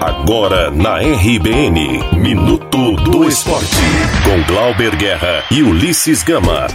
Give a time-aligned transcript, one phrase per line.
[0.00, 3.76] Agora na RBN, Minuto do Esporte,
[4.24, 6.66] com Glauber Guerra e Ulisses Gama.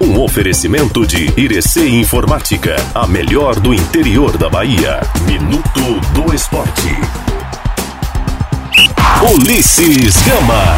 [0.00, 5.00] Um oferecimento de Irecê Informática, a melhor do interior da Bahia.
[5.26, 6.88] Minuto do Esporte.
[9.34, 10.76] Ulisses Gama.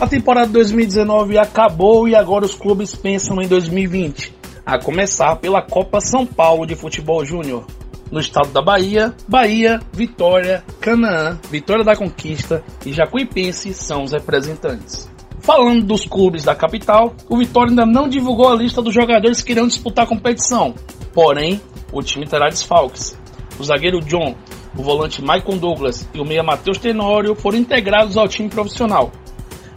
[0.00, 4.32] A temporada 2019 acabou e agora os clubes pensam em 2020,
[4.64, 7.64] a começar pela Copa São Paulo de Futebol Júnior.
[8.10, 15.10] No estado da Bahia, Bahia, Vitória, Canaã, Vitória da Conquista e Jacuipense são os representantes.
[15.40, 19.52] Falando dos clubes da capital, o Vitória ainda não divulgou a lista dos jogadores que
[19.52, 20.74] irão disputar a competição.
[21.12, 21.60] Porém,
[21.92, 23.18] o time terá desfalques.
[23.58, 24.36] O zagueiro John,
[24.76, 29.10] o volante Michael Douglas e o meia Matheus Tenório foram integrados ao time profissional.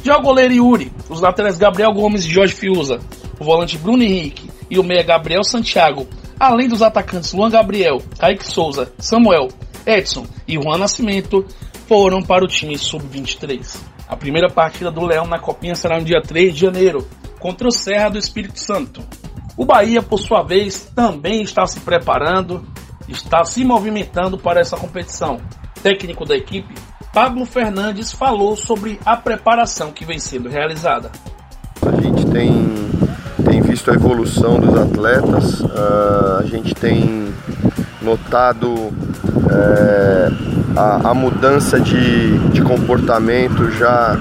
[0.04, 3.00] Já o goleiro Yuri, os laterais Gabriel Gomes e Jorge Fiuza,
[3.40, 6.08] o volante Bruno Henrique e o meia Gabriel Santiago,
[6.40, 9.50] além dos atacantes Luan Gabriel, Kaique Souza, Samuel,
[9.86, 11.46] Edson e Juan Nascimento,
[11.88, 13.80] foram para o time sub-23.
[14.08, 17.08] A primeira partida do Leão na Copinha será no dia 3 de janeiro,
[17.40, 19.04] contra o Serra do Espírito Santo.
[19.58, 22.66] O Bahia, por sua vez, também está se preparando,
[23.08, 25.42] está se movimentando para essa competição.
[25.82, 26.74] técnico da equipe,
[27.14, 31.12] Pablo Fernandes falou sobre a preparação que vem sendo realizada.
[31.82, 32.52] A gente tem,
[33.70, 37.32] visto a evolução dos atletas, uh, a gente tem
[38.02, 38.96] notado uh,
[40.76, 44.18] a, a, mudança de, de comportamento já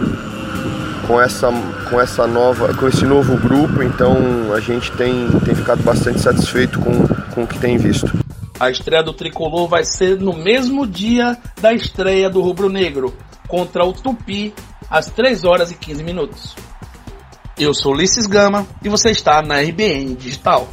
[1.06, 1.50] com essa,
[1.88, 4.18] com essa nova, com esse novo grupo, então
[4.54, 8.12] a gente tem, tem ficado bastante satisfeito com, com o que tem visto.
[8.60, 13.14] A estreia do tricolor vai ser no mesmo dia da estreia do Rubro Negro,
[13.48, 14.52] contra o Tupi,
[14.90, 16.54] às 3 horas e 15 minutos.
[17.58, 20.68] Eu sou Ulisses Gama e você está na RBN Digital.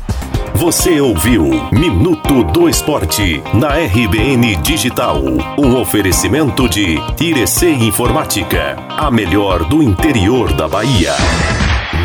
[0.54, 5.20] Você ouviu Minuto do Esporte na RBN Digital.
[5.58, 11.14] Um oferecimento de Irecê Informática, a melhor do interior da Bahia.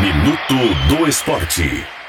[0.01, 2.00] Minuto do Esporte.